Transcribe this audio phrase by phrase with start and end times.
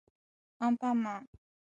[0.57, 1.29] あんぱんまん